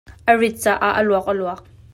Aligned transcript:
A 0.31 0.33
riit 0.37 0.57
caah 0.63 0.95
a 0.99 1.01
luak 1.07 1.25
a 1.31 1.33
luak. 1.39 1.61